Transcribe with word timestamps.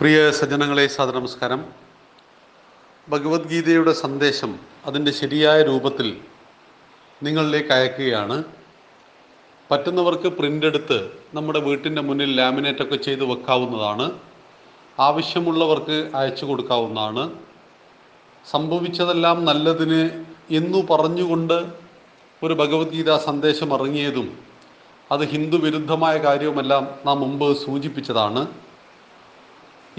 പ്രിയ 0.00 0.30
സജ്ജനങ്ങളെ 0.30 0.88
നമസ്കാരം 1.14 1.64
ഭഗവത്ഗീതയുടെ 3.08 3.92
സന്ദേശം 3.92 4.58
അതിന്റെ 4.86 5.10
ശരിയായ 5.10 5.62
രൂപത്തിൽ 5.62 6.20
നിങ്ങളിലേക്ക് 7.22 7.72
അയക്കുകയാണ്. 7.72 8.44
പറ്റുന്നവർക്ക് 9.70 10.28
പ്രിന്റ് 10.28 10.66
എടുത്ത് 10.66 11.10
നമ്മുടെ 11.34 11.58
വീട്ടിന്റെ 11.58 12.02
മുന്നിൽ 12.02 12.36
ലാമിനേറ്റ് 12.36 12.82
ഒക്കെ 12.82 12.96
ചെയ്ത് 12.96 13.24
വെക്കാവുന്നതാണ്. 13.24 14.12
ആവശ്യമുള്ളവർക്ക് 15.00 16.10
അയച്ചു 16.14 16.46
കൊടുക്കാവുന്നതാണ്. 16.46 17.30
സംഭവിച്ചതെല്ലാം 18.50 19.44
നല്ലതിന് 19.44 20.24
എന്നു 20.50 20.86
പറഞ്ഞുകൊണ്ട് 20.90 21.72
ഒരു 22.42 22.54
ഭഗവത്ഗീത 22.54 23.16
സന്ദേശം 23.16 23.74
ഇറങ്ങിയതും 23.74 24.38
അത് 25.12 25.28
ഹിന്ദു 25.28 25.56
വിരുദ്ധമായ 25.56 26.18
കാര്യവുമെല്ലാം 26.18 26.88
നാം 27.06 27.20
മുമ്പ് 27.20 27.56
സൂചിപ്പിച്ചതാണ്. 27.56 28.69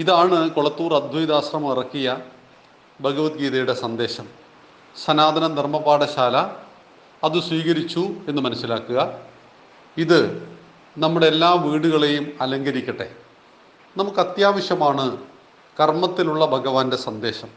ഇതാണ് 0.00 0.50
കൊളത്തൂർ 0.50 0.94
അദ്വൈതാശ്രമം 0.94 1.72
ഇറക്കിയ 1.72 2.18
ഭഗവത്ഗീതയുടെ 3.00 3.74
സന്ദേശം. 3.74 4.26
സനാതന 5.04 5.54
ധർമ്മപാഠശാല 5.54 6.36
അത് 7.24 7.42
സ്വീകരിച്ചു 7.42 8.00
എന്ന് 8.28 8.42
മനസ്സിലാക്കുക. 8.42 9.18
ഇത് 9.96 10.18
നമ്മുടെ 10.98 11.26
എല്ലാ 11.26 11.52
വീടുകളെയും 11.52 12.38
അലങ്കരിക്കട്ടെ. 12.40 13.14
നമുക്ക് 13.96 14.18
അത്യാവശ്യമാണ് 14.18 15.18
കർമ്മത്തിലുള്ള 15.80 16.46
ഭഗവാന്റെ 16.46 16.96
സന്ദേശം. 16.96 17.48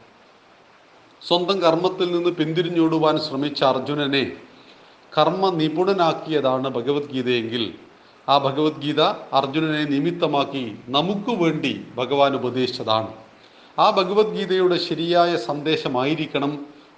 സ്വന്തം 1.28 1.62
കർമ്മത്തിൽ 1.62 2.12
നിന്ന് 2.12 2.30
പിന്തിരിഞ്ഞോടുവാൻ 2.30 3.20
ശ്രമിച്ച 3.20 3.64
അർജുനനെ 3.64 4.32
കർമ്മ 5.18 5.50
നിപുണനാക്കിയതാണ് 5.50 6.70
ഭഗവത്ഗീതയെങ്കിൽ 6.70 7.74
ആ 8.28 8.36
ഭഗവത്ഗീത 8.38 9.02
അർജുനനെ 9.40 9.84
നിമിത്തമാക്കി 9.94 10.64
നമുക്ക് 10.96 11.32
വേണ്ടി 11.42 11.74
ഭഗവാൻ 11.98 12.32
ഉപദേശിച്ചതാണ്. 12.36 13.12
ആ 13.80 13.86
ഭഗവത്ഗീതയുടെ 13.92 14.78
ശരിയായ 14.88 15.32
സന്ദേശമായിരിക്കണം 15.50 16.52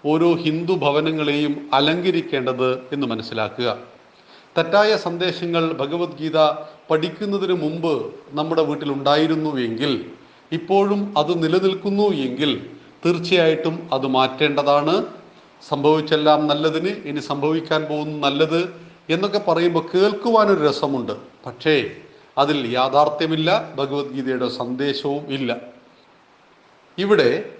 ഓരോ 0.05 0.29
ഹിന്ദു 0.43 0.73
ഭവനങ്ങളെയും 0.73 1.53
അലങ്കരിക്കേണ്ടത് 1.73 2.69
എന്ന് 2.93 3.07
മനസ്സിലാക്കുക. 3.07 3.69
തെറ്റായ 4.57 4.91
സന്ദേശങ്ങൾ 4.97 5.63
ഭഗവത്ഗീത 5.81 6.37
പഠിക്കുന്നതിന് 6.89 7.55
മുമ്പ് 7.63 7.93
നമ്മുടെ 8.37 8.63
വീട്ടിലുണ്ടായിരുന്നു 8.69 9.51
എങ്കിൽ 9.67 9.93
ഇപ്പോഴും 10.51 11.01
അത് 11.17 11.43
നിലനിൽക്കുന്നു 11.43 12.07
എങ്കിൽ 12.27 12.51
തീർച്ചയായിട്ടും 13.05 13.75
അത് 13.93 14.07
മാറ്റേണ്ടതാണ്. 14.17 14.95
സംഭവിച്ചെല്ലാം 15.69 16.39
നല്ലതിന് 16.47 16.91
ഇനി 17.09 17.21
സംഭവിക്കാൻ 17.31 17.81
പോകുന്ന 17.89 18.15
നല്ലത് 18.27 18.61
എന്നൊക്കെ 19.09 19.39
പറയുമ്പോൾ 19.39 19.85
കേൾക്കുവാനൊരു 19.93 20.67
രസമുണ്ട്. 20.67 21.11
പക്ഷേ 21.45 21.95
അതിൽ 22.37 22.67
യാഥാർത്ഥ്യമില്ല 22.67 23.71
ഭഗവത്ഗീതയുടെ 23.75 24.49
സന്ദേശവും 24.49 25.33
ഇല്ല. 25.33 25.57
ഇവിടെ 26.97 27.53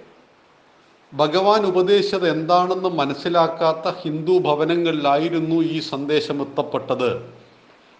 ഭഗവാൻ 1.14 1.66
ഉപദേശിച്ചത് 1.66 2.30
എന്താണെന്ന് 2.32 2.88
മനസ്സിലാക്കാത്ത 2.88 3.94
ഹിന്ദു 4.02 4.38
ഭവനങ്ങളിലായിരുന്നു 4.38 5.56
ഈ 5.56 5.80
സന്ദേശം 5.80 6.40
എത്തപ്പെട്ടത്. 6.40 7.34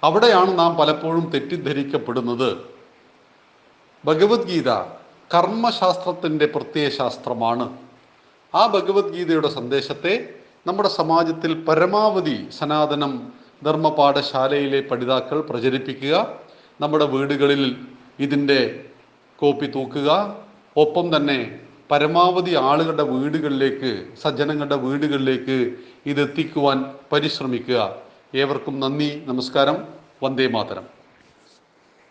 അവിടെയാണ് 0.03 0.59
നാം 0.59 0.75
പലപ്പോഴും 0.75 1.31
തെറ്റിദ്ധരിക്കപ്പെടുന്നത്. 1.31 2.57
ഭഗവത്ഗീത 4.05 4.71
കർമ്മശാസ്ത്രത്തിന്റെ 5.35 6.47
പ്രത്യയശാസ്ത്രമാണ്. 6.47 7.77
ആ 8.55 8.67
ഭഗവത്ഗീതയുടെ 8.67 9.49
സന്ദേശത്തെ 9.49 10.38
നമ്മുടെ 10.69 10.89
സമാജത്തിൽ 10.89 11.53
പരമാവധി 11.69 12.37
സനാതനം 12.59 13.13
ധർമ്മപാഠശാലയിലെ 13.65 14.81
പഠിതാക്കൾ 14.91 15.39
പ്രചരിപ്പിക്കുക 15.41 16.15
നമ്മുടെ 16.81 17.05
വീടുകളിൽ 17.05 17.63
ഇതിന്റെ 18.21 18.59
കോപ്പി 19.39 19.67
തൂക്കുക 19.67 20.11
ഒപ്പം 20.77 21.07
തന്നെ 21.17 21.39
പരമാവധി 21.91 22.55
ആളുകളുടെ 22.71 23.03
വീടുകളിലേക്ക് 23.03 23.93
സജ്ജനങ്ങളുടെ 24.23 24.77
വീടുകളിലേക്ക് 24.77 25.59
ഇതെത്തിക്കുവാൻ 26.11 26.79
പരിശ്രമിക്കുക. 27.13 27.81
ഏവർക്കും 28.35 28.81
നന്ദി 28.81 29.11
നമസ്കാരം 29.27 29.79
വന്ദേ 30.23 30.49
മാതരം. 30.57 30.98